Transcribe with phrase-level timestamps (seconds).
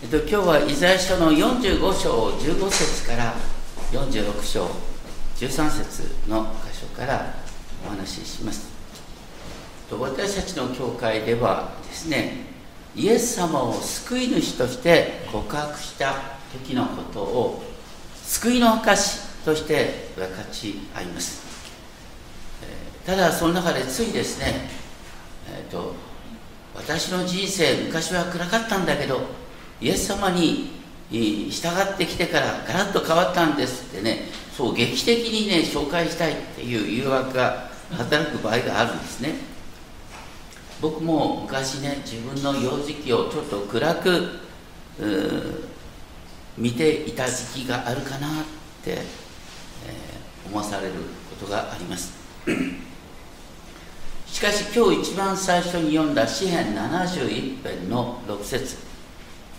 [0.00, 3.34] えっと、今日はイザヤ書の45章15節から
[3.90, 4.70] 46章
[5.34, 7.34] 13節の箇所から
[7.84, 8.68] お話しします。
[9.90, 12.44] と私たちの教会ではですね、
[12.94, 16.14] イエス様を救い主として告白した
[16.52, 17.62] 時のことを
[18.22, 21.42] 救いの証として分かち合います。
[23.04, 24.70] ただその中でついですね、
[25.50, 25.92] えーと、
[26.76, 29.47] 私の人生昔は暗かったんだけど
[29.80, 30.78] イエス様に
[31.10, 34.24] 従ってきてからガラッと変わったんですってね
[34.56, 39.34] そう劇的にね紹介したいっていう誘惑が働く場合があるんですね。
[40.80, 44.40] 僕も昔ね自分の幼児期をちょっと暗く
[46.56, 48.44] 見ていた時期があるかなっ
[48.84, 50.92] て、えー、思わされる
[51.30, 52.12] ことがあります。
[54.26, 58.76] しかし今日一番最初に読んだ詩編71編の6節。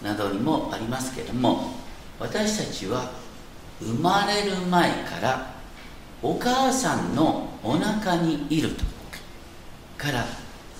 [0.04, 1.72] などにもありますけれども
[2.20, 3.12] 私たちは
[3.80, 5.54] 生まれる前から
[6.22, 8.84] お母さんのお腹にいると
[9.98, 10.26] から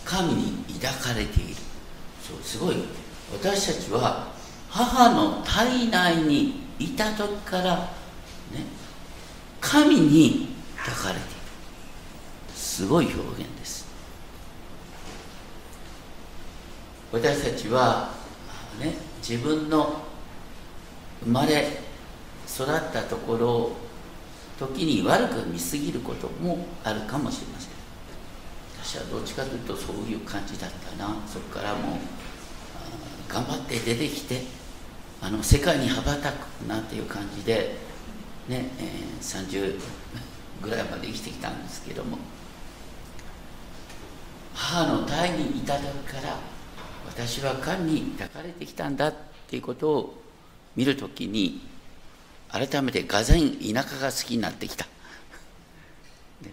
[0.06, 1.56] 神に抱かれている。
[2.26, 2.78] そうすごい
[3.34, 4.28] 私たちは
[4.70, 8.64] 母の体内にいた時からね
[9.60, 11.30] 神に抱かれている。
[12.56, 13.86] すごい表現です。
[17.12, 18.12] 私たちは
[18.80, 20.02] ね自分の
[21.24, 21.68] 生まれ
[22.48, 23.76] 育ったところを
[24.58, 27.70] 時に悪く見すぎることもあるかもしれません。
[28.84, 31.16] 私はどっちかというとそういう感じだったな。
[31.28, 32.00] そこからもう
[33.30, 34.44] 頑張って出てきて
[35.22, 37.76] あの世界に羽ばたくなんていう感じで
[38.48, 39.80] ね、えー、30
[40.62, 42.18] ぐらいまで生きてきたんですけども
[44.54, 46.38] 母の胎にいた時から
[47.10, 49.14] 私は神に抱かれてきたんだっ
[49.48, 50.22] ていうことを
[50.76, 51.68] 見るときに
[52.50, 54.86] 改めてがぜん田舎が好きになってきた。
[56.46, 56.50] っ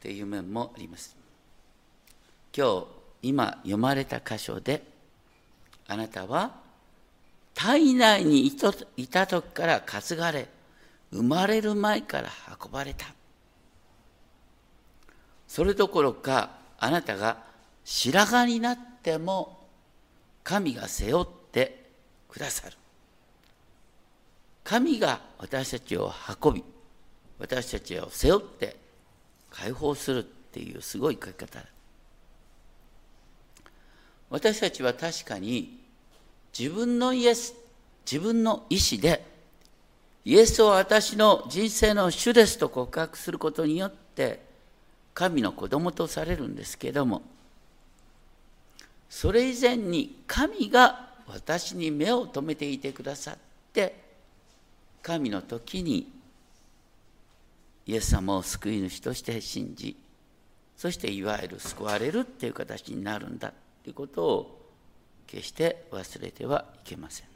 [0.00, 1.16] ていう面もあります。
[2.56, 2.86] 今日
[3.22, 4.82] 今読まれた箇所で
[5.86, 6.54] あなたは
[7.54, 8.56] 体内にい
[9.08, 10.48] た時から担がれ
[11.10, 12.28] 生まれる前から
[12.62, 13.06] 運ばれた。
[15.48, 17.38] それどころかあなたが
[17.84, 19.57] 白髪になっても
[20.48, 21.90] 神が背負って
[22.26, 22.76] くださる。
[24.64, 26.10] 神が私たちを
[26.42, 26.64] 運び
[27.38, 28.76] 私たちを背負って
[29.50, 31.62] 解放するっていうすごい書き方。
[34.30, 35.80] 私たちは確かに
[36.58, 37.54] 自分のイエス
[38.10, 39.22] 自分の意思で
[40.24, 44.40] イエスを私の人生の主ですと告白することによって
[45.12, 47.20] 神の子供とされるんですけども
[49.08, 53.38] それ以前に神が私に目を留めていてくださっ
[53.72, 53.94] て
[55.02, 56.10] 神の時に
[57.86, 59.96] イエス様を救い主として信じ
[60.76, 63.52] そしていわゆる救われるっていう形になるんだ
[63.82, 64.58] ということを
[65.26, 67.26] 決して忘れてはいけません。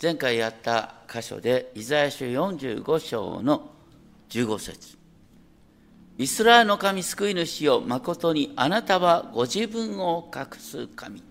[0.00, 3.70] 前回やった箇所でイザヤ書45章の
[4.28, 4.98] 15節。
[6.18, 11.22] イスラエルの神救い主よ誠にあなたはご自分を隠す神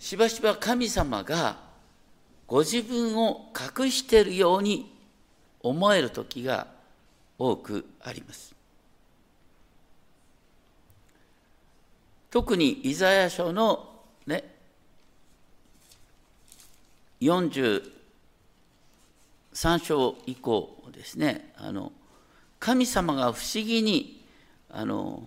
[0.00, 1.58] しばしば神様が
[2.46, 4.96] ご自分を隠しているように
[5.60, 6.66] 思える時が
[7.38, 8.54] 多くあります。
[12.30, 13.88] 特にイザヤ書の
[14.26, 14.44] ね
[17.20, 17.82] 43
[19.82, 21.92] 章以降ですねあの
[22.58, 24.24] 神様が不思議に
[24.70, 25.22] あの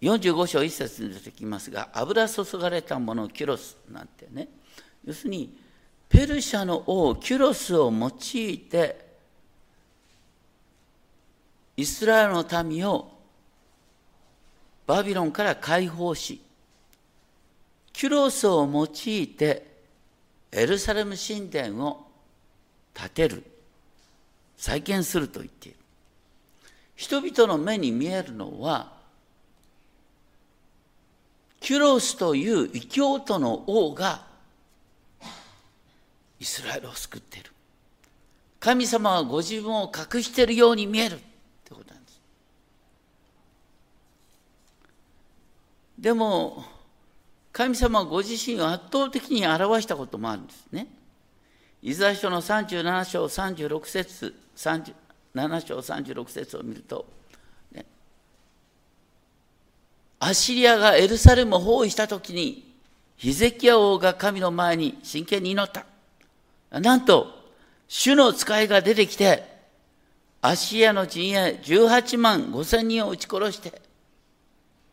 [0.00, 4.48] 45章1節に出てきますが油注がれたものキュロスなんてね。
[5.04, 5.56] 要するに
[6.08, 9.04] ペルシャの王キュロスを用いて
[11.76, 13.10] イスラエルの民を
[14.86, 16.40] バビロンから解放し
[17.92, 19.74] キュロスを用いて
[20.52, 22.06] エルサレム神殿を
[22.92, 23.44] 建てる。
[24.56, 25.78] 再建すると言っている。
[26.96, 28.92] 人々の目に見えるのは
[31.60, 34.26] キュロスという異教徒の王が
[36.38, 37.50] イスラエルを救っている。
[38.60, 41.14] 神様はご自分を隠しているように見える。
[41.14, 42.20] ってことなんです。
[45.98, 46.64] でも
[47.50, 50.88] 神様はご自身を圧倒的に表したこともあるんですね。
[51.82, 54.34] イザヤ書の37章36節
[55.34, 57.06] 7章36節を見ると
[57.72, 57.84] ね
[60.24, 62.64] アッシリアがエルサレムを包囲したときに、
[63.18, 65.84] ヒゼキヤ王が神の前に真剣に祈った。
[66.80, 67.44] なんと、
[67.88, 69.46] 主の使いが出てきて、
[70.40, 73.82] アッシリアの陣営18万5千人を撃ち殺して、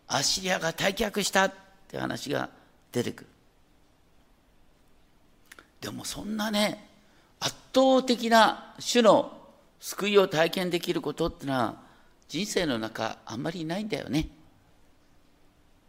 [0.08, 1.54] アッシリアが退却したっ
[1.88, 2.50] て話が
[2.92, 3.28] 出てくる。
[5.80, 6.88] でもそんなね、
[7.40, 9.41] 圧倒的な主の
[9.82, 11.82] 救いを体験できることってのは
[12.28, 14.30] 人生の中あんまりないんだよね。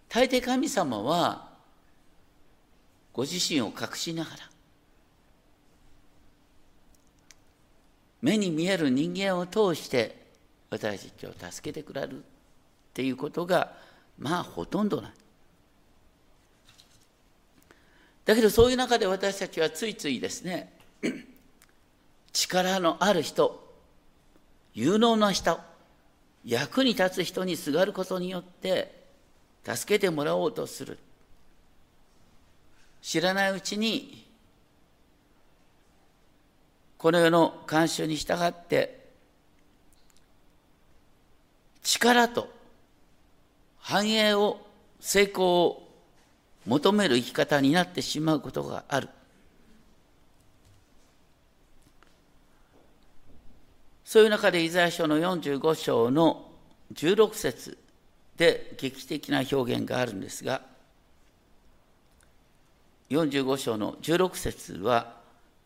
[0.08, 1.50] 大抵神様は
[3.12, 4.36] ご自身を隠しながら
[8.22, 10.22] 目に見える人間を通して
[10.70, 12.22] 私たちを助けてくれるっ
[12.94, 13.72] ていうことが
[14.18, 15.12] まあほとんどない。
[18.24, 20.72] だけどそういう中で私たちはついついですね
[22.32, 23.61] 力のある人
[24.74, 25.60] 有能な人
[26.44, 29.02] 役に立つ人にすがることによって
[29.64, 30.98] 助けてもらおうとする。
[33.00, 34.26] 知らないうちに
[36.98, 39.02] この世の慣習に従って
[41.82, 42.48] 力と
[43.80, 44.60] 繁栄を
[45.00, 45.88] 成功を
[46.64, 49.08] 求める生き方になってしまうことがある。
[54.12, 56.50] そういう中でイザヤ書の45章の
[56.92, 57.78] 16節
[58.36, 60.60] で劇的な表現があるんですが
[63.08, 65.14] 45章の16節は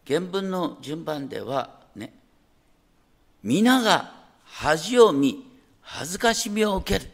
[0.06, 2.12] 原文の順番ではね
[3.42, 4.12] 皆が
[4.44, 5.44] 恥を見
[5.80, 7.10] 恥ずかしみを受ける。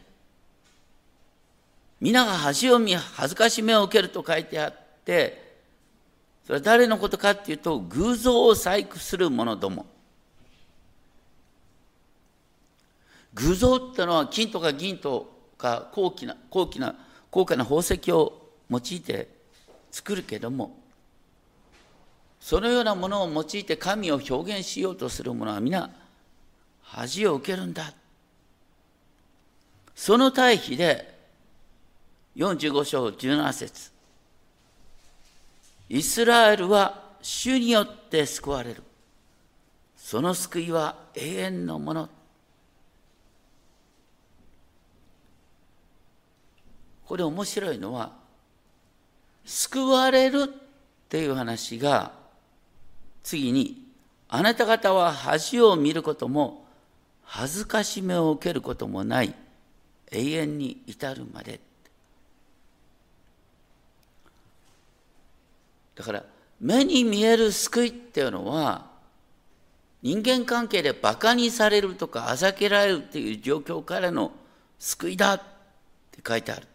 [1.99, 5.55] 皆が恥を見恥ずかしみを受けると書いてあって
[6.45, 9.92] それは誰のことかっていうと偶像を細工する者ども。
[13.35, 16.95] 偶像ってのは金とか銀とか高貴な高貴な
[17.31, 19.27] 高価な宝石を用いて
[19.91, 20.77] 作るけども
[22.39, 25.89] そのようなものを用いて神を表現しようとする者は皆
[26.81, 27.93] 恥を受けるんだ。
[29.95, 31.17] その対比で
[32.35, 33.91] 45章17節
[35.89, 38.83] イスラエルは主によって救われる。
[39.95, 42.09] その救いは永遠のもの。
[47.05, 48.11] これ面白いのは
[49.45, 50.47] 救われるっ
[51.09, 52.11] ていう話が
[53.23, 53.83] 次に
[54.29, 56.65] あなた方は恥を見ることも
[57.23, 59.33] 恥ずかしめを受けることもない
[60.11, 61.59] 永遠に至るまで
[65.95, 66.23] だから
[66.59, 68.87] 目に見える救いっていうのは
[70.01, 74.31] 人間関係でバカにされるとかあざけられるっていう状況からの
[74.79, 75.41] 救いだっ
[76.11, 76.67] て書いてある。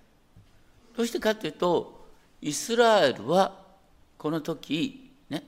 [0.99, 2.09] どうしてかというと
[2.43, 3.55] イスラエルは
[4.17, 5.45] この時ね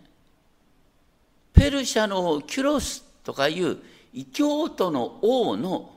[1.52, 3.78] ペルシャのキュロスとかいう
[4.12, 5.90] 異教徒の王の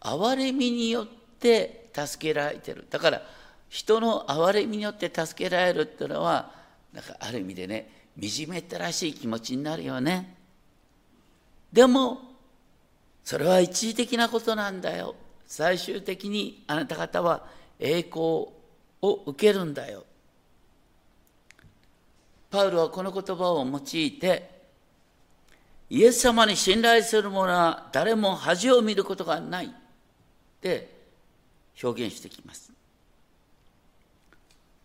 [0.00, 1.06] 憐れみによっ
[1.38, 2.86] て助けられてる。
[2.88, 3.20] だから
[3.68, 6.50] 人の憐れみによって助けられるっていうのは
[6.94, 10.36] なんかある意味でね惨めったらしい気持ちになるよね。
[11.70, 12.18] でも
[13.22, 15.14] それは一時的なことなんだよ。
[15.46, 18.53] 最終的にあなた方は栄光を
[19.04, 20.04] を受けるんだよ。
[22.50, 24.50] パウロはこの言葉を用いて、
[25.90, 29.70] イエス様に信頼する者は誰も恥を見ることがないっ
[30.60, 30.94] て
[31.82, 32.72] 表現してきます。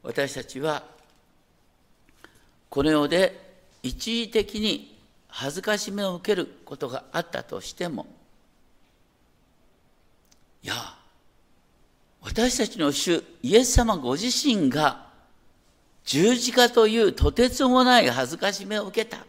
[0.04, 0.84] 私たちは
[2.70, 3.50] この世で
[3.84, 4.98] 一時的に
[5.28, 8.08] 恥ずかしめを受けることがあったとしても
[10.64, 10.74] いや
[12.22, 15.08] 私たちの主イエス様ご自身が
[16.04, 19.26] 十字架というとてつもない恥ずかしめを受けた。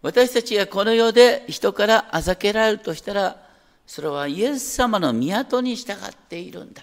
[0.00, 3.36] 私たちがこの世で人からあざけられるとしたら、
[3.86, 5.96] それはイエス様の都に従っ
[6.28, 6.82] ているんだ。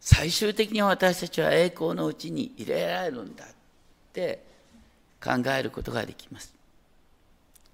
[0.00, 3.48] 最終的に私たちは栄光のうちに入れられるんだっ
[4.12, 4.42] て
[5.22, 6.54] 考えることができます。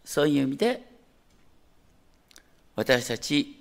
[0.04, 0.93] そういう意味で
[2.76, 3.60] 私たち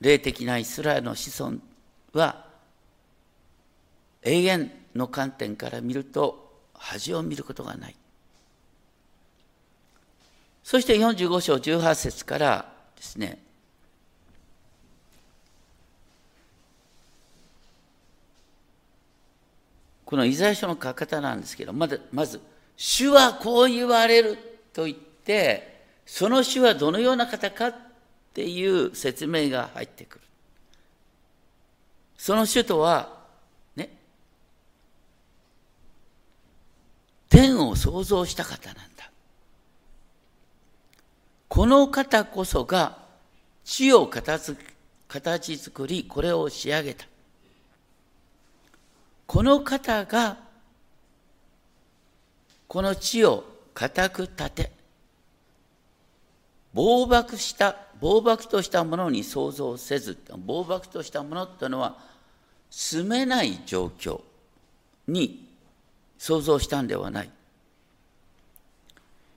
[0.00, 1.58] 霊的なイスラエルの子孫
[2.12, 2.44] は
[4.22, 7.96] 永遠の観点から見ると恥を見ることがない。
[10.64, 13.38] そして45章18節からですね、
[20.04, 22.40] このイザヤ書の書き方なんですけど、まず、まず、
[22.76, 24.36] 主はこう言われる
[24.72, 27.72] と言って、その主はどのような方か
[28.32, 30.24] っていう説明が入ってくる。
[32.16, 33.12] その首都は、
[33.76, 33.90] ね、
[37.28, 39.10] 天を創造した方なんだ。
[41.48, 42.96] この方こそが
[43.64, 47.04] 地を形作り、これを仕上げた。
[49.26, 50.38] この方が、
[52.66, 54.72] この地を固く立て、
[56.72, 61.96] 暴漠した、暴漠としたものに想像せず、暴漠としたものっていうのは、
[62.68, 64.22] 住めない状況
[65.06, 65.48] に
[66.18, 67.30] 想像したんではない。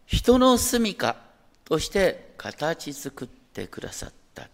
[0.08, 1.16] 人の住みか
[1.64, 4.50] として形作ってくださった。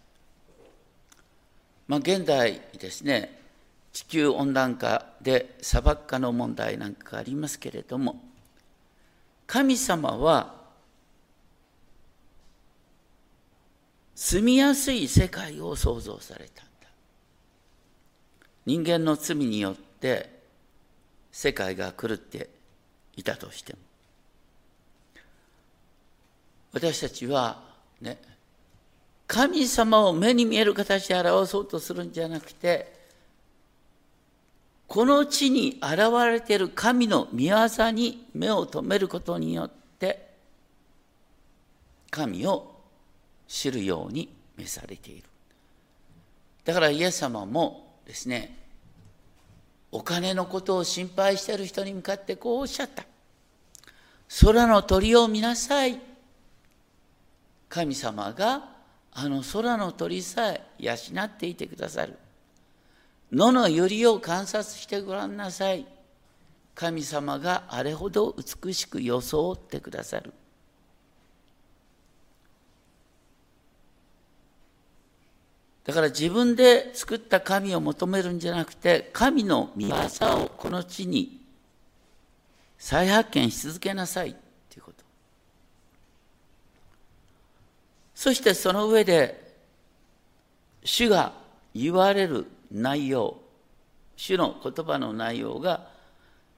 [1.88, 3.40] まあ、現代ですね、
[3.94, 8.22] 地球温暖化で砂漠化の問題なんかありますけれども
[9.48, 10.61] 神様は
[14.24, 16.88] 住みやすい世界を創造されたんだ。
[18.68, 20.30] 人間の罪によって
[21.32, 22.48] 世界が狂って
[23.16, 23.80] いたとしても。
[26.72, 27.64] 私たちは
[28.00, 28.22] ね
[29.26, 32.94] 神様を目に見える形で表そうとするんじゃなくて
[34.88, 40.30] この地に現れている神の御業に目を留めることによって
[42.12, 42.71] 神を
[43.52, 45.24] 知るように召されている
[46.64, 48.58] だからイエス様もですね
[49.92, 53.04] お金のことを心配している人に向かってこうおっしゃった
[54.46, 56.00] 空の鳥を見なさい
[57.68, 58.70] 神様が
[59.12, 62.18] あの空の鳥さえ養っていてくださる
[63.32, 65.86] 野の百合を観察してごらんなさい。
[66.76, 70.34] 神様があれほど美しく装ってくださる。
[75.86, 79.96] だから自分で作った神を求めるんじゃなくて、神の御業
[80.44, 81.42] をこの地に
[82.78, 84.36] 再発見し続けなさい
[84.70, 85.04] ということ。
[88.14, 89.54] そしてその上で、
[90.84, 91.34] 主が
[91.74, 93.42] 言われる内容
[94.22, 95.88] 主の言葉の内容が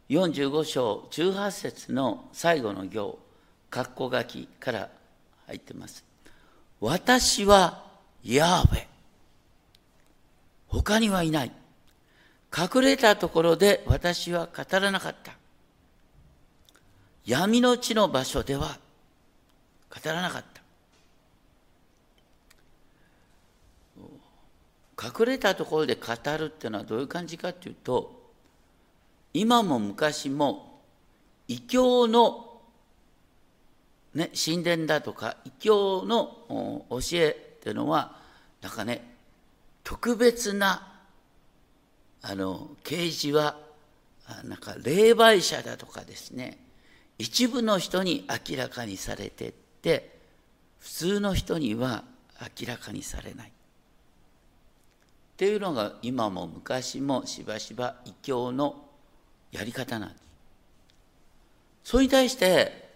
[0.09, 3.17] 45章18節の最後の行
[3.71, 4.89] 括弧書きから
[5.47, 6.03] 入ってます。
[6.81, 7.85] 私は
[8.21, 8.92] ヤーウェ。
[10.73, 11.51] 他にはいない。
[12.55, 15.33] 隠れたところで私は語らなかった。
[17.25, 18.79] 闇の地の場所では
[19.89, 20.63] 語らなかった。
[25.19, 28.31] 隠れたところで語るっていうのはどういう感じかっていうと
[29.33, 30.81] 今も昔も
[31.47, 32.61] 異教の、
[34.13, 38.15] ね、神殿だとか異教の教えっていうのは
[38.61, 39.12] なんかね
[39.83, 40.93] 特別な
[42.21, 43.57] あの啓示は
[44.45, 46.57] なんか霊媒者だとかですね
[47.17, 50.17] 一部の人に明らかにされてって
[50.79, 52.03] 普通の人には
[52.59, 53.51] 明らかにされないっ
[55.35, 58.85] ていうのが今も昔もしばしば異教の
[59.51, 60.23] やり方なんです。
[61.83, 62.89] それに対して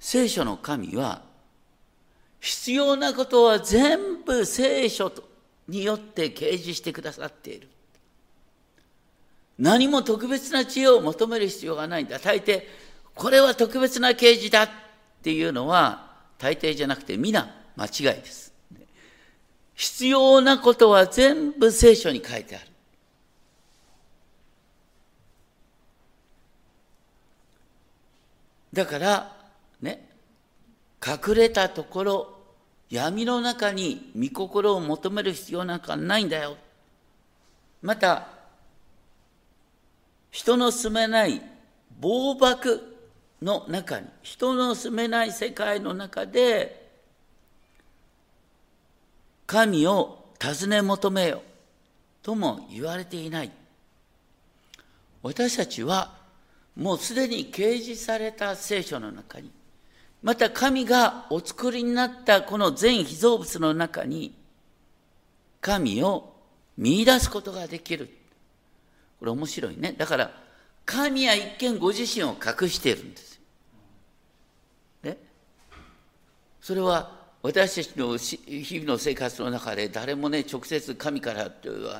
[0.00, 1.22] 聖書の神は
[2.40, 5.27] 必要なことは全部聖書と
[5.68, 7.68] によって掲示してくださっている。
[9.58, 12.18] 何も特別な知恵を求める必要がないんだ。
[12.18, 12.62] 大抵、
[13.14, 14.70] これは特別な啓示だっ
[15.22, 18.52] ていうのは大抵じゃなくて皆間違いです。
[19.74, 22.66] 必要なことは全部聖書に書いてある。
[28.72, 29.36] だから、
[29.80, 30.08] ね、
[31.04, 32.37] 隠れたところ、
[32.90, 36.56] 闇の中に御心を求める必要なんかないんだよ。
[37.82, 38.28] また、
[40.30, 41.42] 人の住めない
[42.00, 42.96] 暴漠
[43.42, 46.88] の中に、人の住めない世界の中で、
[49.46, 51.42] 神を尋ね求めよ
[52.22, 53.50] とも言われていない。
[55.22, 56.16] 私たちは
[56.76, 59.50] もうすでに掲示された聖書の中に、
[60.22, 64.34] また神がお作りになったこの全被造物の中に、
[65.60, 66.34] 神を
[66.76, 68.08] 見出すことができる。
[69.18, 69.94] これ面白いね。
[69.96, 70.30] だから、
[70.84, 73.40] 神は一見ご自身を隠しているんですよ。
[75.04, 75.18] ね。
[76.60, 81.50] それは私たちの日々の生活の中で誰もね直接神から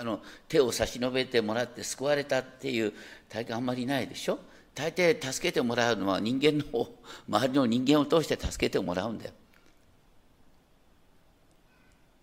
[0.00, 2.92] あの手を差し伸べてもらって救われたっていう
[3.28, 4.40] 体験あんまりないでしょ
[4.78, 6.88] 大抵助けてもらうのは人間の
[7.28, 9.32] 周りの人間を通して助けてもらうんだよ。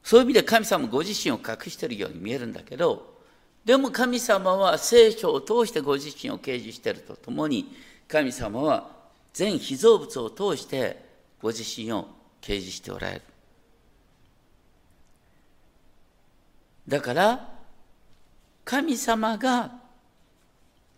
[0.02, 3.20] そういう意味で神様ご自身を隠してるように見えるんだけど、
[3.66, 7.76] でも神様は聖書を通してご自身を掲示してるとともに、
[8.08, 8.90] 神様は
[9.34, 11.04] 全被造物を通して
[11.42, 12.08] ご自身を
[12.40, 13.22] 掲示しておられる。
[16.88, 17.50] だから、
[18.64, 19.85] 神様が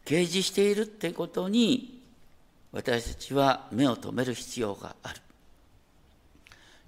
[0.07, 2.01] 掲示しているってことに
[2.71, 5.19] 私たちは目を留める必要がある。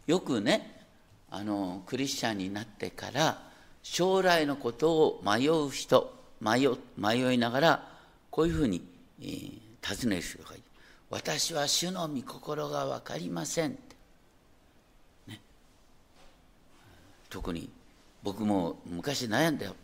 [0.08, 0.86] よくね、
[1.30, 3.42] あの、クリスチャンになってから
[3.84, 7.88] 将来のことを迷う人、迷迷いながら
[8.32, 8.82] こういうふうに、
[9.22, 10.64] えー、尋ねる人がいる。
[11.10, 13.78] 私は主の御心が分かりません。
[15.28, 15.42] ね、
[17.30, 17.70] 特に
[18.24, 19.76] 僕も昔悩んだよ。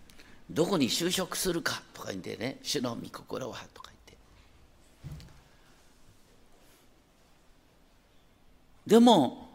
[0.50, 4.18] どこに就職するかとか言ってね、主の御心はとか言って。
[8.88, 9.50] でも、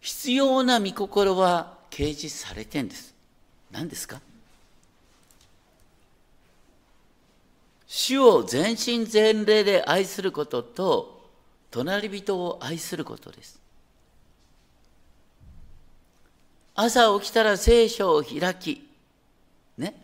[0.00, 3.14] 必要な御心は掲示されてんです。
[3.70, 4.20] 何ですか？
[7.86, 11.28] 主を全身全霊で愛することと、
[11.70, 13.60] 隣人を愛することです。
[16.74, 18.88] 朝起きたら聖書を開き、
[19.78, 19.94] ね、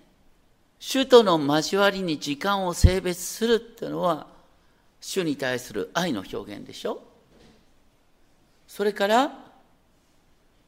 [0.79, 4.27] 主との交わりに時間を性別するっていうのは、
[5.01, 7.03] 主に対する愛の表現でしょ。
[8.67, 9.33] それから、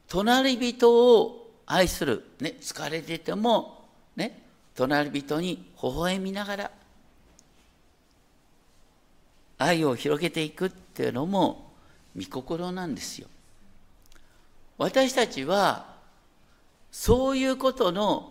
[0.07, 4.41] 隣人を愛する、ね、疲れてても、ね、
[4.75, 6.71] 隣人に微笑みながら、
[9.57, 11.71] 愛を広げていくっていうのも、
[12.17, 13.27] 御心なんですよ。
[14.77, 15.85] 私たちは
[16.91, 18.30] そういうことの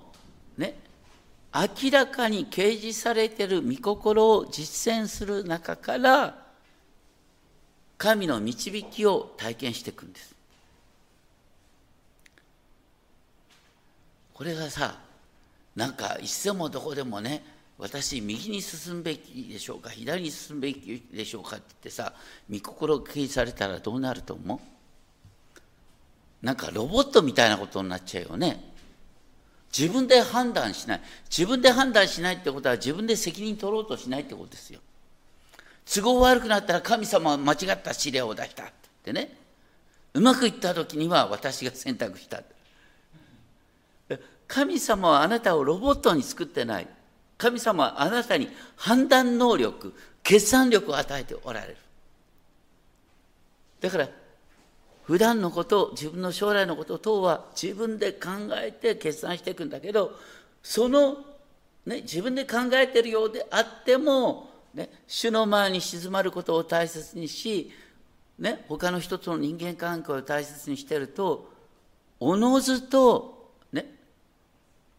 [1.52, 6.37] 明らかに掲示されている御心を実践する中から
[7.99, 10.35] 神の導きを体験していくんです。
[14.33, 14.99] これがさ
[15.76, 17.45] なんかいつでもどこでもね
[17.78, 22.13] 私右に進むべきでしょうか左に進むべきでしょうかって言ってさ
[22.50, 26.47] 御心を掲示されたらどうなると思う？
[26.47, 28.70] なんかロボットみたいなことになっちゃうよね。
[29.76, 31.00] 自分で判断しない。
[31.28, 34.80] 自分で判断しないってことは自分で責任取ろうとしないってことですよ。
[35.93, 38.67] 都合悪くなったら神様は間違った指令を出したっ
[39.04, 39.37] てね。
[40.15, 42.43] うまくいった時には私が選択した。
[44.49, 46.89] 神様はあなたをロボットに作ってない。
[47.39, 51.76] 神様はあなたに判断能力、決算力を与えておられる。
[53.80, 54.09] だから
[55.10, 60.12] 普段のこと、自分の将来のこと等は自分で考えて決断していくんだけど、
[60.62, 61.16] その、
[61.84, 67.73] ね、自分で考えてるようであっても、ね、主の前に静まることを大切にし、
[68.38, 71.52] ね、他の人との人間関係を大切にしていると、
[72.20, 73.92] おのずと、ね、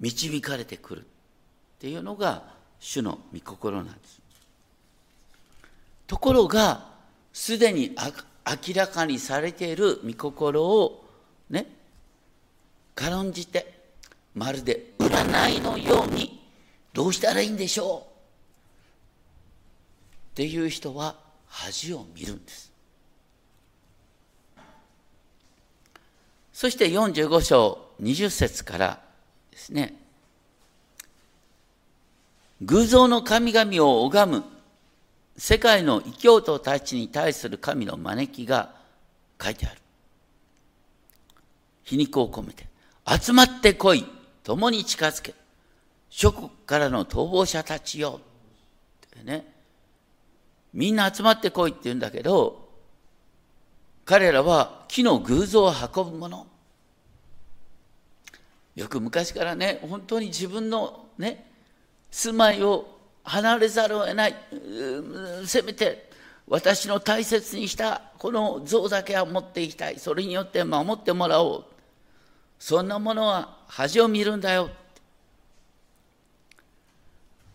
[0.02, 1.04] 導かれてくるっ
[1.80, 2.44] ていうのが
[2.82, 4.20] 主の御心なんです。
[6.06, 6.92] ところが、
[7.32, 7.94] すでに
[8.46, 11.06] 明らかにされている御心を
[11.50, 11.68] ね
[12.96, 13.80] 軽んじて
[14.36, 16.42] まるで占いのように
[16.94, 18.02] どうしたらいいんでしょう？
[20.32, 21.16] っていう人は
[21.48, 22.72] 恥を見るんです。
[26.54, 29.02] そして45章20節から
[29.52, 29.96] ですね
[32.62, 34.44] 偶像の神々を拝む
[35.44, 38.76] 世界の異教徒たちに対する神の招きが
[39.42, 39.82] 書いてある。
[41.82, 42.68] 皮肉を込めて、
[43.08, 44.06] 集まってこい、
[44.44, 45.34] 共に近づけ、
[46.12, 48.22] 諸国からの逃亡者たちよ。
[49.08, 49.52] ってね。
[50.76, 52.70] みんな集まってこいって言うんだけど、
[54.06, 56.46] 彼らは木の偶像を運ぶもの。
[58.76, 61.52] よく昔からね、本当に自分のね、
[62.12, 64.36] 住まいを離れざるを得ない。
[65.46, 66.10] せめて
[66.48, 70.00] 私の大切にしたこの像だけは持っていきたい。
[70.00, 71.66] それによって守ってもらおう。
[72.60, 74.70] そんなものは恥を見るんだよ。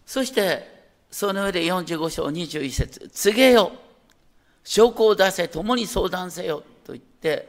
[0.07, 0.76] そして、
[1.11, 3.72] その上で45章21節告げよ。
[4.64, 6.62] 証拠を出せ、共に相談せよ。
[6.85, 7.48] と言って、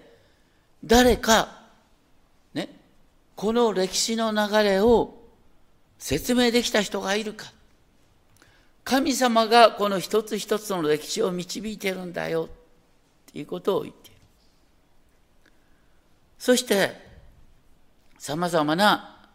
[0.83, 1.61] 誰か、
[2.53, 2.69] ね、
[3.35, 5.15] この歴史の流れを
[5.97, 7.51] 説明できた人がいるか。
[8.87, 14.15] 神様がこの一つ一つの歴史を導いてるんだよっていうことを言っている。
[16.39, 16.93] そして、
[18.17, 19.27] さまざまな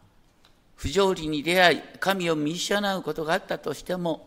[0.75, 4.27] 不条理に出会い、神を見失うことがあったとしても、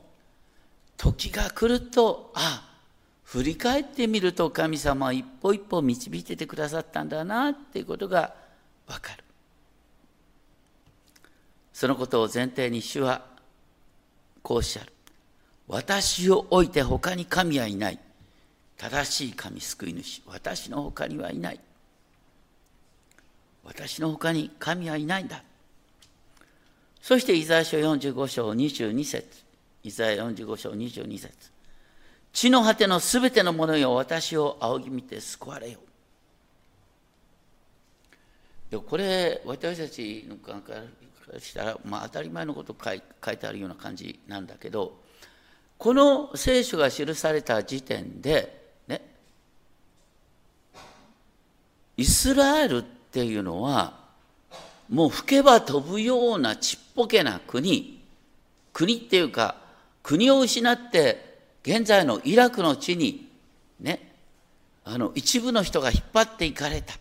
[0.96, 2.76] 時が来ると、ああ、
[3.24, 8.36] 振り返ってみると神様は一歩一歩導いててくださったんだなっていうことが
[8.86, 9.24] わかる。
[11.74, 13.26] そのことを前提に主は
[14.44, 14.95] こうおっしゃる。
[15.68, 18.00] 私を置いて他に神はいない。
[18.78, 20.22] 正しい神救い主。
[20.28, 21.60] 私の他にはいない。
[23.64, 25.44] 私の他に神はいないんだ。
[27.02, 29.28] そしてイザヤ書45章22節
[29.84, 31.32] イザヤ45章22節
[32.34, 35.80] 地の果てのすべてのものよ私を仰ぎ見て救われよ。
[38.88, 40.74] これ私たちの考か
[41.32, 45.00] らしたら、まあ、当たり前のこと書いてあるような感じなんだけど
[45.78, 49.02] この聖書が記された時点でね
[51.98, 53.94] イスラエルっていうのは
[54.90, 58.02] もう吹けば飛ぶようなちっぽけな国
[58.74, 59.56] 国っていうか
[60.04, 63.28] 国を失って現在のイラクの地に
[63.80, 64.14] ね
[64.84, 66.94] あの一部の人が引っ張っていかれた。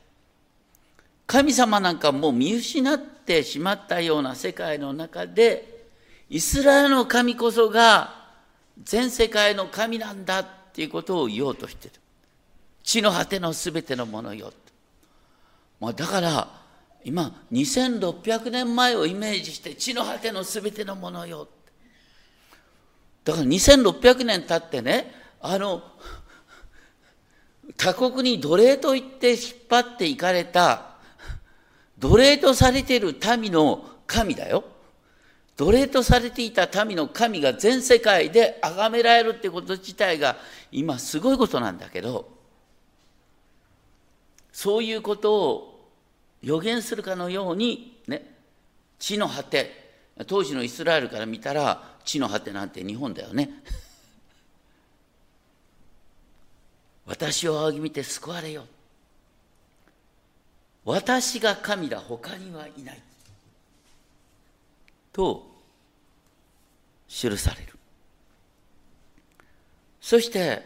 [1.27, 5.87] 神様なんかもう見失ってしまったような世界の中で
[6.29, 8.24] イスラエルの神こそが
[8.83, 11.95] 全世界の神なんだっていうことを言おうとしてる。
[12.85, 14.53] 地の果てのすべてのものよ、
[15.81, 16.49] まあ、だから
[17.03, 21.49] 今2600年前をイメージして地の果てのすべてのものよ
[23.25, 25.83] だから2600年経ってねあの
[27.79, 30.91] 他国に奴隷と言って引っ張っていかれた
[31.99, 34.65] 奴隷とされている民の神だよ。
[35.57, 40.37] 奴隷とされていた民の神が全世界で崇められるってこと自体が
[40.73, 42.29] 今すごいことなんだけど、
[44.53, 45.91] そういうことを
[46.43, 48.35] 予言するかのように、ね、
[48.99, 49.85] 地の果て、
[50.27, 53.51] 当時のイスラエルから見たら、地の果てなんて日本だよね。
[57.07, 58.67] 私を仰ぎ見て救われよ。
[60.85, 63.01] 私が神だ他にはいない
[65.15, 65.47] と
[67.09, 67.73] 記される
[70.01, 70.63] そして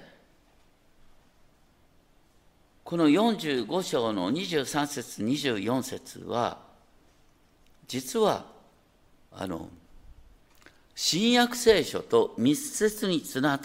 [2.82, 6.58] この45章の23節24節は
[7.86, 8.46] 実は
[9.30, 9.68] あの
[10.94, 13.60] 新約聖書と密接につな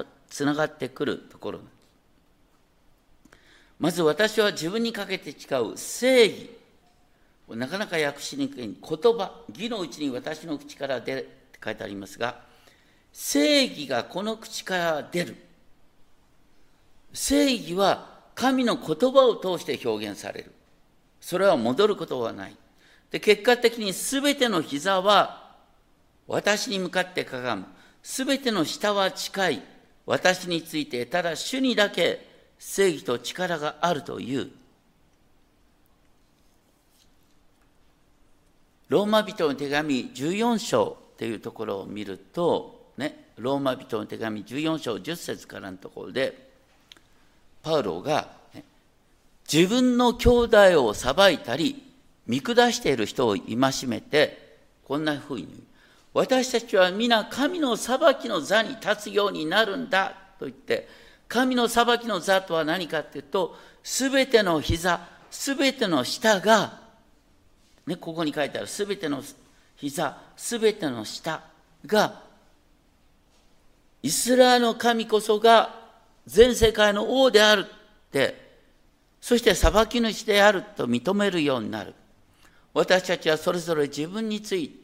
[0.54, 1.60] がってくるところ
[3.80, 6.63] まず私は自分にかけて誓う正義。
[7.56, 12.42] なかなか訳しにくい言葉、義のうちに私の口から出るって書いてありますが、
[13.12, 15.36] 正義がこの口から出る。
[17.14, 20.52] 正義は神の言葉を通して表現される。
[21.22, 22.58] それは戻ることはない。
[23.12, 25.56] で結果的に全ての膝は
[26.28, 27.66] 私に向かってかがむ。
[28.02, 29.64] 全ての下は近い。
[30.06, 32.28] 私について、ただ主にだけ
[32.60, 34.50] 正義と力があるという
[38.94, 46.52] ローマ人の手紙14章っていうところを見ると、ね、ローマ人の手紙14章10節からのところで
[47.64, 48.64] パウロが、ね、
[49.52, 51.82] 自分の兄弟を裁いたり
[52.28, 53.56] 見下している人を戒
[53.88, 55.64] めてこんなふうに
[56.14, 60.88] 私たちは皆神の裁きの座に立つようになるんだと言って
[61.28, 65.00] 神の裁きの座とは何かっていうと、すべての膝、
[65.32, 66.83] すべての下が、
[67.86, 69.22] ね、ここに書いてある、すべての
[69.76, 71.44] 膝、すべての下
[71.86, 72.22] が、
[74.02, 75.74] イスラエルの神こそが
[76.26, 78.42] 全世界の王であるって、
[79.22, 81.94] そして裁き主であると認めるようになる。
[82.74, 84.84] 私たちはそれぞれ自分について、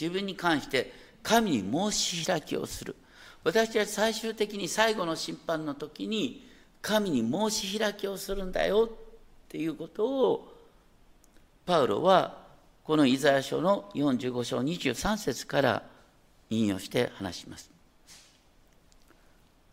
[0.00, 2.96] 自分に関して神に申し開きをする。
[3.44, 6.48] 私は最終的に最後の審判の時に
[6.80, 8.96] 神に申し開きをするんだよっ
[9.48, 10.51] ていうことを
[11.64, 12.38] パウロは
[12.84, 15.82] このイザヤ書の45章23節から
[16.50, 17.70] 引用して話します。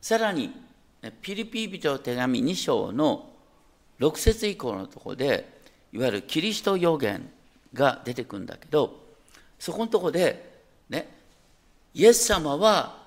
[0.01, 0.51] さらに
[1.21, 3.29] ピリピ人手紙2章の
[3.99, 5.59] 6節以降のところで
[5.91, 7.29] いわゆるキリスト予言
[7.73, 8.97] が出てくるんだけど
[9.59, 11.09] そこのところでね
[11.93, 12.99] イエス様は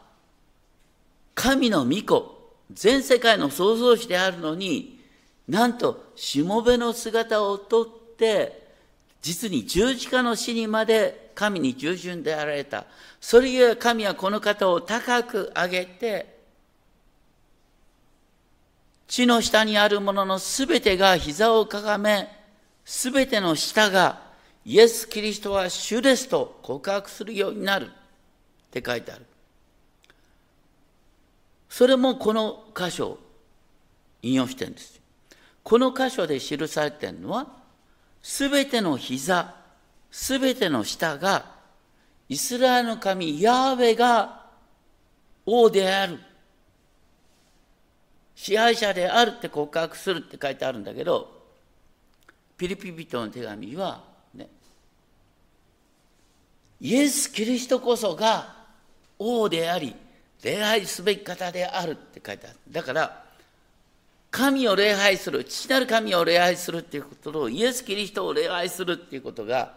[1.34, 5.00] 神の御子、全世界の創造主であるのに、
[5.48, 8.61] なんと、しもべの姿をとって、
[9.22, 12.84] 実に十字架の死にまで神に従順であられた。
[13.20, 16.42] それゆえ神はこの方を高く上げて、
[19.06, 22.28] 地の下にあるもののすべてが膝をかがめ、
[22.84, 24.20] すべての下が
[24.64, 27.88] イエス・キリストは主ですと告白するようになるっ
[28.70, 29.26] て書いてある。
[31.68, 33.18] それもこの箇所を
[34.22, 35.00] 引用してるんです。
[35.62, 37.61] この箇所で記されてるのは、
[38.22, 39.54] すべての膝、
[40.10, 41.44] すべての舌が、
[42.28, 44.46] イスラエルの神ヤーウェが
[45.44, 46.18] 王である。
[48.34, 51.42] 支配者であるって告白するって書いてあるんだけど、
[52.56, 54.04] ピリピ人の手紙は、
[54.34, 54.48] ね、
[56.80, 58.56] イエス・キリストこそが
[59.18, 59.94] 王であり、
[60.42, 62.56] 礼拝すべき方であるって書いてある。
[62.70, 63.21] だから、
[64.32, 69.74] 神を礼拝する、父なる神を礼拝するっていうことと、イエス・キリストを礼拝するっていうことが、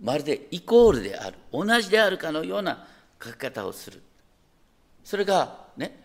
[0.00, 2.86] まるでイコールである、同じであるかのような
[3.22, 4.02] 書き方をする。
[5.04, 6.00] それがね、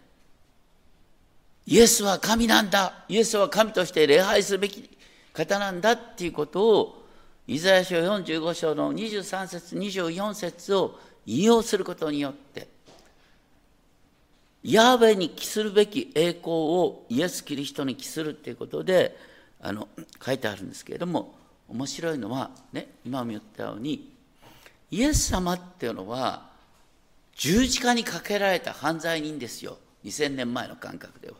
[1.65, 4.89] イエスは神なんだ、イエスは神として礼拝すべき
[5.31, 7.07] 方なんだっていうことを、
[7.47, 12.67] イザヤ書45章の23節24節を引用することによって、
[14.63, 19.17] ヤーベに帰するべき栄光をイエス・キリストに帰するっていうことで
[19.61, 19.87] あの
[20.23, 21.35] 書いてあるんですけれども
[21.67, 24.11] 面白いのはね今も言ったように
[24.91, 26.47] イエス様っていうのは
[27.35, 29.77] 十字架にかけられた犯罪人ですよ。
[30.03, 31.35] 2000年前の感覚では。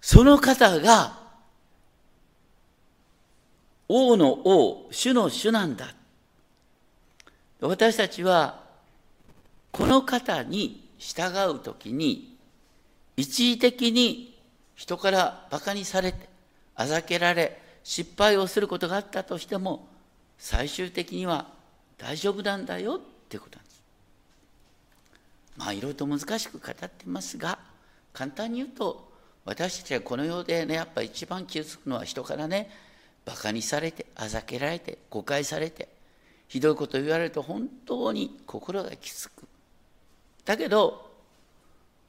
[0.00, 1.18] その方が
[3.88, 5.94] 王の王主の主なんだ。
[7.60, 8.62] 私たちは
[9.72, 12.36] この方に従う時に
[13.16, 14.36] 一時的に
[14.74, 16.28] 人からバカにされて
[16.74, 19.88] あざけられ失敗をすることがあったとしても
[20.38, 21.46] 最終的には
[21.96, 23.82] 大丈夫なんだよっていうことなんです。
[25.56, 27.58] まあいろいろと難しく語ってますが
[28.12, 29.10] 簡単に言うと
[29.46, 32.68] 私たちはこの世でねやっぱ一番気づくのは人からね
[33.24, 35.88] バカにされてあざけられて誤解されて
[36.48, 39.48] ひどいこと言われると本当に心がきつく
[40.46, 41.10] だけど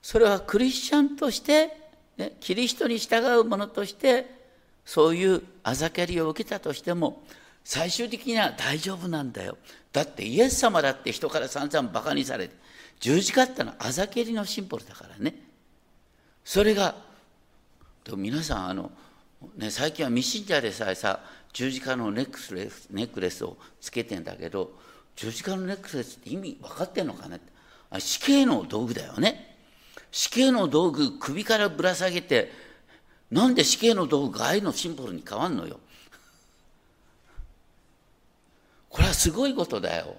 [0.02, 1.76] それはクリスチャンとして、
[2.15, 4.38] ね、キリストに従う者として
[4.86, 7.23] そういうあざけりを受けたとしても
[7.65, 9.58] 最終的には大丈夫なんだよ。
[9.91, 12.56] だってイエス様だって人から散々バカにされて
[13.02, 15.36] 十字架ってのはあざけりのシンボルだからね。
[16.45, 16.95] それが
[18.06, 18.91] でも皆さんあの、
[19.58, 21.19] ね、最近はミシンジャーでさえさ
[21.52, 24.71] 十字架のネックレスネックレスをつけてんだけど
[25.17, 27.41] 十字架のネックレスって意味分かってんのかね？
[28.00, 29.56] 死刑の道具だよね。
[30.12, 32.52] 死刑の道具首からぶら下げて
[33.30, 35.80] なんで死刑の道具が愛のシンボルに変わんのよ。
[38.89, 40.15] これはすごいことだよ。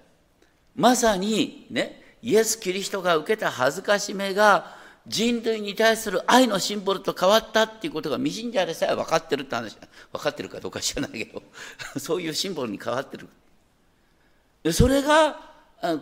[0.76, 4.76] まさにねイエス・キリストが受けた恥ずかしめが
[5.06, 9.76] 人類に対する愛のシンボルと変わったっていうことがミシンジャーでさえ分かってるって話。
[10.12, 11.42] 分かってるかどうか知らないけど。
[11.98, 14.72] そういうシンボルに変わってる。
[14.72, 15.47] それが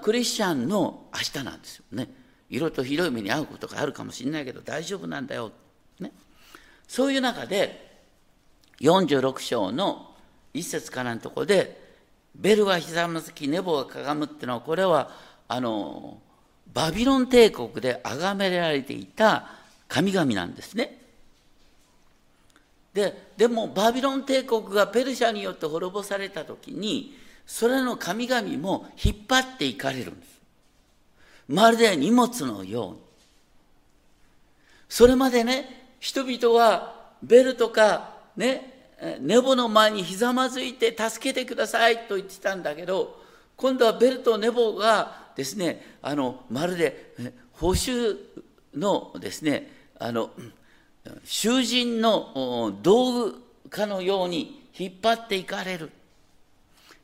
[0.03, 2.09] クリスチャンの明日なんですよね。
[2.49, 5.53] いろいろとひどい目に遭うことがあるかもしれないけど大丈夫なんだよ。
[6.01, 6.13] ね、
[6.87, 7.99] そういう中で
[8.81, 10.15] 46章の
[10.55, 11.85] 一節からのとこで
[12.35, 15.11] ベルはひざまずきネボがかがむっていうのはこれは
[15.49, 16.19] あの
[16.73, 19.49] バビロン帝国で崇められていた
[19.89, 21.03] 神々なんですね。
[22.93, 27.15] ででもバビロン帝国がペルシャによって滅ぼされた時に
[27.47, 30.41] それの神々も引っ張っていかれるんです。
[31.49, 32.99] まるで荷物のように。
[34.89, 43.23] それまでね、人々はベルとかね、ネボの前にひざまずいて助けてくださいと言ってたんだけど、
[43.57, 47.15] 今度はベルとネボがですね、あの、まるで
[47.53, 48.17] 報酬
[48.75, 50.31] のですね、あの、
[51.25, 55.91] 囚人の道具かのように引っ張っていかれる。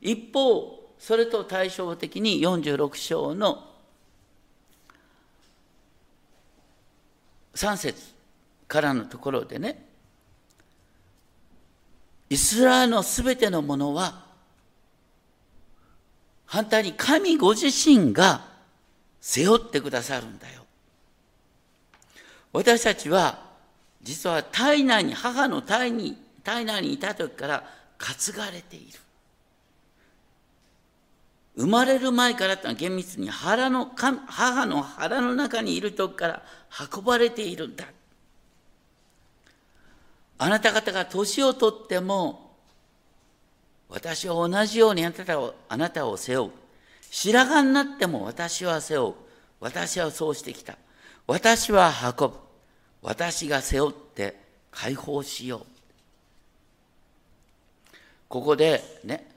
[0.03, 3.69] 一方それと対照的に46章の
[7.55, 8.13] 3節
[8.67, 9.85] からのところでね
[12.29, 14.23] イスラエルのすべてのものは
[16.45, 18.45] 反対に神ご自身が
[19.21, 20.63] 背負ってくださるんだよ。
[22.51, 23.39] 私たちは
[24.01, 27.63] 実は体内に母の体に体内にいた時から
[27.97, 28.99] 担がれている。
[31.55, 36.43] 生まれる前からってのは厳密に腹の母の腹の中にいる時から
[36.91, 37.85] 運ばれているんだ。
[40.39, 42.55] あなた方が年をとっても
[43.87, 46.51] 私は同じようにあなたをあなたを背負う。
[47.11, 49.13] 白髪になっても私は背負う。
[49.59, 50.77] 私はそうしてきた。
[51.27, 52.35] 私は運ぶ。
[53.03, 54.35] 私が背負って
[54.71, 55.65] 解放しよう。
[58.27, 59.32] ここでね、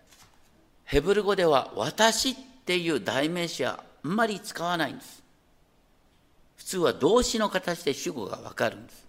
[0.86, 5.22] ヘブル語では私っていう代名詞はあんまり使わないんです。
[6.56, 9.06] 普通は動詞の形で主語がわかるんです。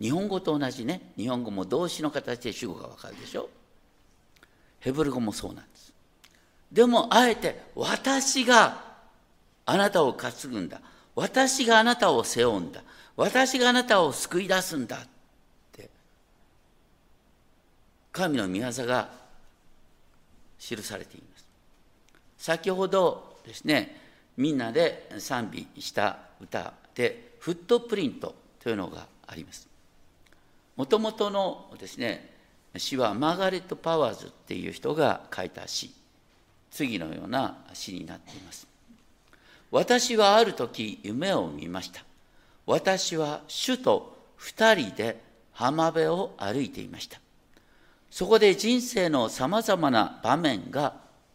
[0.00, 3.50] 日本語と同じね、日本語も動詞の形で主語がわかるでしょ。
[4.80, 5.92] ヘブル語もそうなんです
[6.72, 8.82] でもあえて私が
[9.66, 10.80] あなたを担ぐんだ
[11.14, 12.82] 私があなたを背負うんだ
[13.16, 15.00] 私があなたを救い出すんだっ
[15.72, 15.90] て
[18.12, 19.19] 神の御業が
[20.60, 21.44] 記されています。
[22.38, 23.96] 先ほどですね
[24.36, 29.66] みんなで賛美した歌でフットプリントというのがあります。
[30.76, 32.30] もともとのですね
[32.76, 35.92] 詩はマーガレット・パワーズっていう人が書いた詩。
[36.70, 38.68] 次のような詩になっています。
[39.72, 42.04] 私はある時夢を見ました。
[42.66, 45.20] 私は主と二人で
[45.52, 47.20] 浜辺を歩いていました。
[48.10, 50.94] そこで人生のさまざまな場面が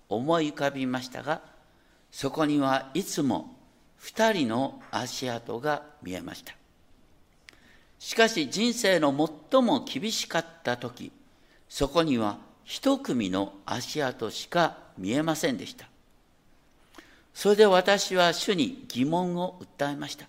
[0.10, 1.42] 思い浮かびましたが
[2.12, 3.56] そこにはいつも
[3.98, 6.54] 二人の足跡が見えました。
[7.98, 9.10] しかし人生の
[9.52, 11.12] 最も厳しかった時
[11.68, 15.88] そこには一組の足跡しか見えませんでした。
[17.34, 20.28] それで私は主に疑問を訴えました。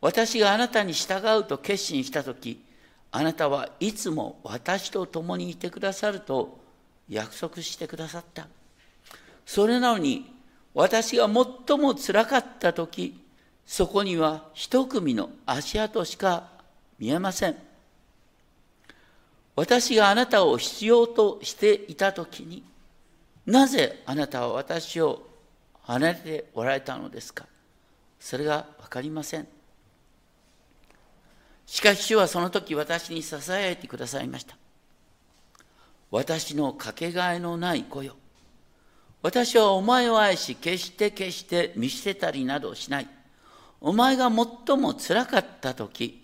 [0.00, 2.63] 私があなたに従うと決心した時
[3.16, 6.58] あなたはいつも私と共にいてくださると
[7.08, 8.48] 約束してくださった。
[9.46, 10.34] それなのに
[10.74, 13.16] 私が最もつらかった時
[13.64, 16.48] そこには一組の足跡しか
[16.98, 17.56] 見えません。
[19.54, 22.64] 私があなたを必要としていた時に
[23.46, 25.22] なぜあなたは私を
[25.82, 27.46] 離れておられたのですか？
[28.18, 29.46] それが分かりません。
[31.66, 34.56] しかし主はその時私に支えてくださいました。
[36.10, 38.14] 私のかけがえのない子よ。
[39.22, 43.08] 私はお前を愛し決して決して見捨てたりなどしない。
[43.80, 46.22] お前が最もつらかった時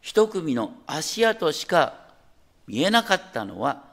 [0.00, 2.04] 一組の足跡しか
[2.66, 3.84] 見えなかったのは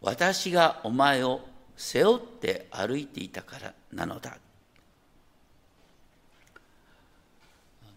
[0.00, 1.40] 私がお前を
[1.76, 4.36] 背負って歩いていたからなのだ。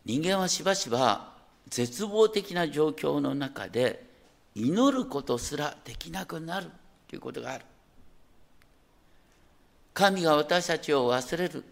[0.06, 1.33] 人間はしばしば
[1.70, 4.06] 絶望的な状況の中で
[4.56, 6.68] 祈ることすらできなくなる。
[7.08, 7.66] ということがある。
[9.94, 11.68] 神が私たちを忘れるっ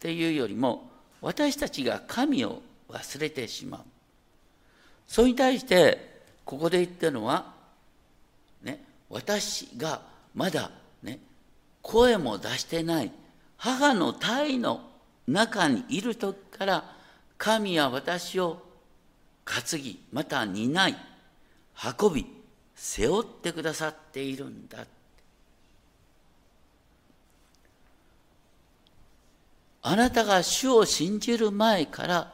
[0.00, 0.90] ていうよりも
[1.20, 3.80] 私たちが神を忘れてしまう。
[5.06, 7.52] それに対してここで言ってるのは
[8.62, 10.02] ね私が
[10.34, 10.70] まだ
[11.02, 11.20] ね
[11.80, 13.12] 声も出してない。
[13.56, 14.80] 母の体の
[15.28, 16.84] 中にいる時から
[17.38, 18.60] 神は私を
[19.44, 20.96] 担ぎまた担い
[22.00, 22.26] 運び
[22.74, 24.84] 背負ってくださっているんだ
[29.84, 32.32] あなたが主を信じる前から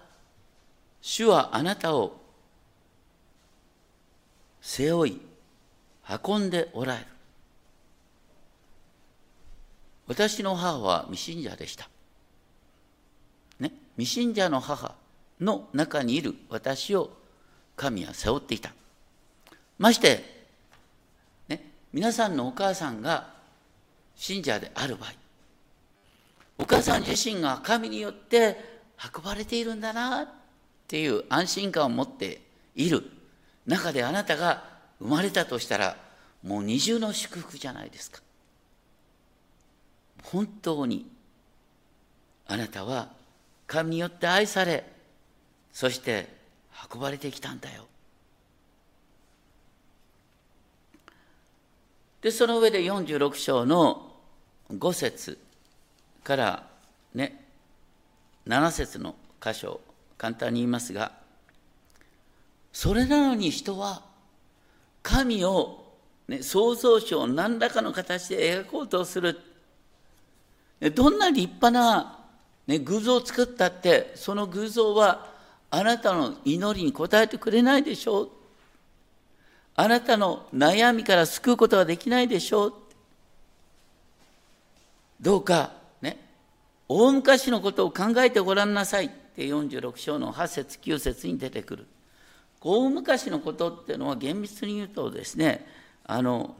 [1.00, 2.20] 主はあなたを
[4.60, 5.20] 背負い
[6.26, 7.06] 運んでおられる
[10.08, 11.88] 私の母は未信者でした。
[13.60, 14.94] ね、未信者の母
[15.40, 17.10] の中にいる私を
[17.76, 18.72] 神は背負っていた。
[19.78, 20.46] まして、
[21.48, 23.32] ね、皆さんのお母さんが
[24.16, 25.12] 信者である場合、
[26.58, 28.80] お母さん自身が神によって
[29.14, 30.28] 運ばれているんだなっ
[30.88, 32.40] ていう安心感を持って
[32.74, 33.04] いる
[33.66, 34.64] 中であなたが
[34.98, 35.96] 生まれたとしたら
[36.42, 38.20] もう二重の祝福じゃないですか。
[40.24, 41.08] 本当に
[42.48, 43.08] あなたは
[43.66, 44.84] 神によって愛され
[45.78, 46.26] そして
[46.92, 47.86] 運ばれてきたんだよ。
[52.20, 54.10] でその上で46章の
[54.72, 55.38] 5節
[56.24, 56.66] から
[57.14, 57.44] ね
[58.48, 59.80] 7節の箇所を
[60.16, 61.12] 簡単に言いますが
[62.72, 64.02] それなのに人は
[65.04, 65.94] 神を、
[66.26, 69.38] ね、創造主を何らかの形で描こうとする
[70.92, 72.18] どんな立派な、
[72.66, 75.27] ね、偶像を作ったってその偶像は
[75.70, 78.30] あなたの祈りに応えてくれないでしょう。
[79.76, 82.74] あなたの悩みから救うことはできないでしょう。
[85.20, 86.18] どうかね
[86.88, 89.06] 大昔のことを考えてごらんなさい。
[89.06, 91.86] って46章の8節9節に出てくる。
[92.60, 95.64] 大昔のことっていうのは厳密に言うとですね
[96.04, 96.56] あの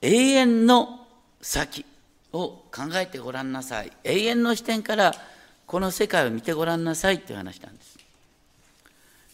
[0.00, 1.06] 永遠の
[1.40, 1.84] 先
[2.32, 2.62] を考
[2.94, 3.92] えてごらんなさい。
[4.04, 5.14] 永遠の視点から
[5.68, 7.98] この世界を見てごらんなさいという話なんです。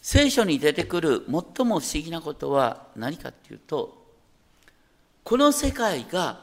[0.01, 4.05] 聖書に出てくる最も不思議なことは何かっていうと
[5.23, 6.41] この世界が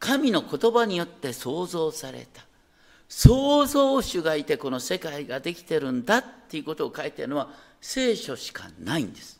[0.00, 2.42] 神の言葉によって創造された。
[3.06, 7.50] 創造主がいてこの世界ができてるんだっていうことを書いてるのは
[7.82, 9.38] 聖書しかないんです。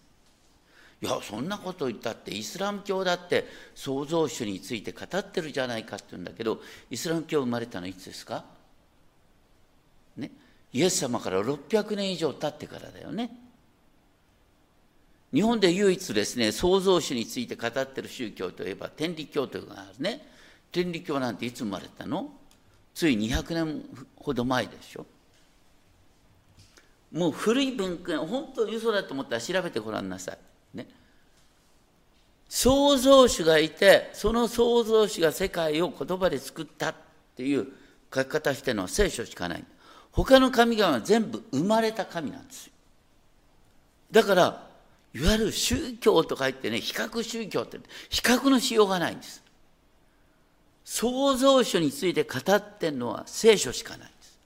[1.00, 8.44] いやそんなこと言ったってイスラム教だって創造主について語ってるじゃないかって言うんだけどイスラム教生まれたのいつですか？
[10.74, 13.30] イエス様から600年以上経ってからだよね。
[15.32, 20.26] 日本で唯一ですね創造主について語ってる宗教といえば天理教というのがあるね。
[20.72, 22.28] 天理教なんていつ生まれたの？
[22.92, 23.84] つい200年
[24.16, 25.06] ほど前でしょ。
[27.12, 30.38] もう古い文献本当に嘘だと思ったら調べてごらんなさい。
[30.76, 30.88] ね、
[32.48, 36.94] 創造主がいてその創造主が世界を言葉で作ったっ
[37.36, 37.68] ていう
[38.12, 39.64] 書き方してるのは聖書しかない。
[40.14, 42.72] 他の神々は全部生まれた神なんですよ。
[44.12, 44.66] だから
[45.12, 49.42] いわゆる宗教とか言ってね比較宗教って比較のしようがないんです。
[50.84, 54.38] 創造主について語ってるのは聖書しかないんです。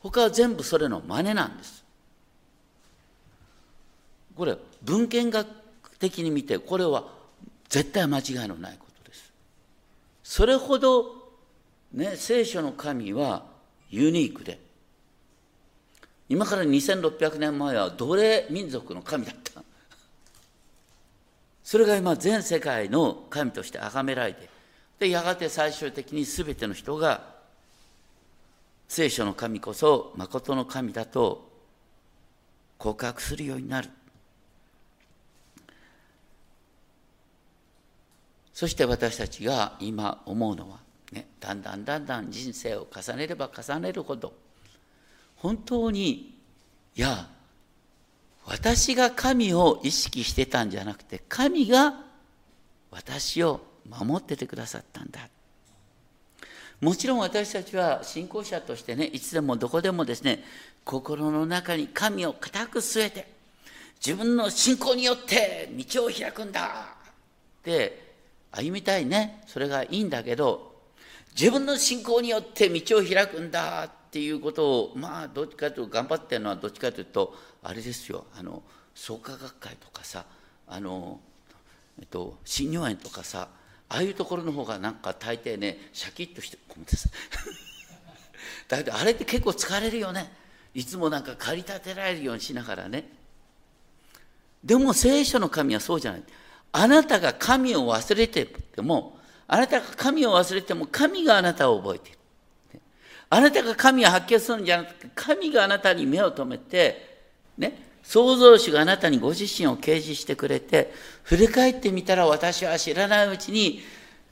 [0.00, 1.84] 他は全部それの真似なんです。
[4.34, 5.46] これ文献学
[5.98, 7.04] 的に見てこれは
[7.68, 9.32] 絶対間違いのないことです。
[10.24, 11.30] それほど、
[11.92, 13.49] ね、聖書の神は
[13.90, 14.58] ユニークで
[16.28, 19.62] 今から2600年前は奴隷民族の神だった？
[21.64, 24.48] それが今全世界の神として崇められて
[24.98, 27.34] でやがて最終的に全ての人が
[28.86, 31.48] 聖書の神こそ誠の神だと
[32.78, 33.90] 告白するようになる
[38.52, 40.78] そして私たちが今思うのは、
[41.12, 44.32] ね、だんだんだんだん人生を重ねれば重ねるほど
[45.36, 46.38] 本当に
[46.94, 47.28] いや
[48.46, 51.94] 私が神を意識してたんじゃなくて神が
[52.90, 55.28] 私を守っててくださったんだ。
[56.80, 60.42] もちろん私たちは信仰者としてねいつでもどこでもですね
[60.84, 63.30] 心の中に神を固く据えて
[64.04, 66.96] 自分の信仰によって道を開くんだ
[67.60, 68.14] って
[68.50, 70.69] 歩みたいねそれがいいんだけど
[71.38, 78.26] 自分の信仰によって道を開くんだっていうことをまあどっちかというと頑張ってるのはどっちかというとあれですよ。
[78.36, 78.62] あの
[78.94, 80.24] 創価学会とかさ
[80.66, 81.20] あの、
[81.98, 83.48] えっと、新入園とかさ
[83.88, 87.12] ああいうところの方がなんか大抵ねシャキッとしてごめんなさい。
[88.68, 90.32] だけどあれって結構疲れるよね。
[90.74, 93.10] いつもなんか駆り立てられるようにしながらね。
[94.62, 96.22] でも聖書の神はそうじゃない。
[96.72, 99.18] あなたが神を忘れてても、
[99.52, 102.18] あなたが神を忘れても神があなたを覚えている。
[103.30, 107.24] あなたが神を発見するんじゃなくて、神があなたに目を留めて、
[107.58, 110.92] ね、創造主があなたにご自身を掲示してくれて、
[111.24, 113.80] 振り返ってみたら私は知らないうちに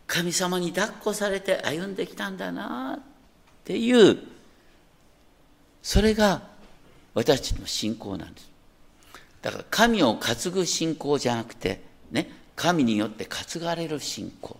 [0.07, 3.03] 神様に抱っこされて歩んできたんだなっ
[3.65, 4.19] ていう、
[5.83, 6.43] それが
[7.15, 8.49] 私たちの信仰なんです。
[9.43, 14.57] だから神を担ぐ信仰じゃなくて、ね、神によって担がれる信仰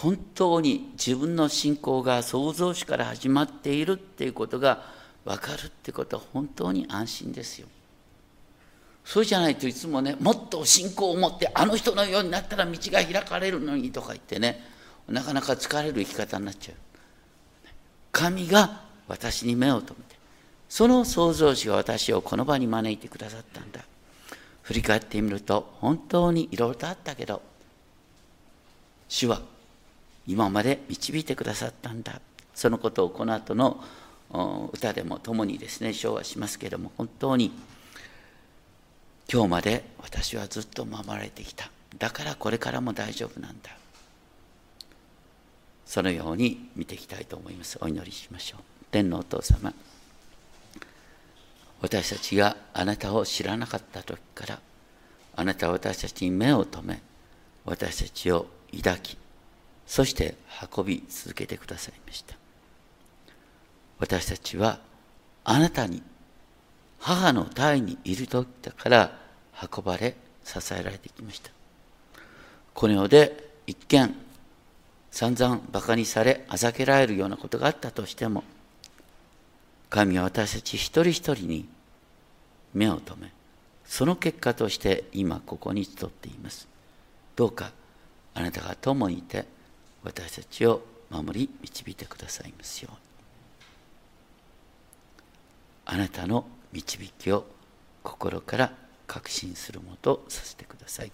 [0.00, 4.82] 本当に自分の信仰が創造主から始まっているっていうことが
[5.26, 7.68] 分かるってことは本当に安心ですよ。
[9.04, 14.64] そうじゃないといつもねもっと信仰を持ってあの人のようになったら道が開かれるのにとか言ってね
[15.06, 16.76] なかなか疲れる生き方になっちゃう。
[18.10, 20.16] 神が私に目を留めて
[20.70, 23.84] その創造主が私をこの場に招いてくださったんだ。
[24.62, 27.42] 振り返ってみると本当にいろいろとあったけど
[29.08, 29.42] 主は
[30.30, 32.20] 今まで導いてくださったんだ。
[32.54, 33.82] そのことをこの後の
[34.72, 37.50] 歌でも共にですね唱和しますけれども本当に
[39.32, 41.68] 今日まで私はずっと守られてきた。
[41.98, 43.70] だからこれからも大丈夫なんだ。
[45.84, 47.76] そのように見ていきたいと思います。
[47.80, 48.60] お祈りしましょう。
[48.92, 49.74] 天皇お父様
[51.80, 54.60] 私たちがあなたを知らなかった時から
[55.34, 57.02] あなたは私たちに目を留め
[57.64, 59.16] 私たちを抱き
[59.90, 60.36] そして
[60.72, 62.36] 運び続けてくださいました。
[63.98, 64.78] 私たちは
[65.42, 66.00] あなたに
[67.00, 69.18] 母の胎にいる時だから
[69.60, 70.14] 運ばれ
[70.44, 71.50] 支えられてきました。
[72.72, 74.14] この世で一見
[75.10, 78.44] 散々バカにされあざけられるようなことがあったとしても
[79.88, 81.68] 神は私たち一人一人に
[82.74, 83.32] 目を留め
[83.84, 86.68] その結果として今ここに集っています。
[87.34, 87.72] どうか
[88.34, 89.58] あなたが共にいて
[90.02, 92.98] 私たちを守り導いてくださいますように。
[95.86, 97.44] あなたの導きを
[98.02, 98.72] 心から
[99.06, 101.12] 確信するものとさせてください。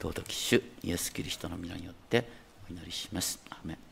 [0.00, 2.26] 尊き主イエス・キリストの皆によって
[2.68, 3.38] お祈りします。
[3.50, 3.83] アメン。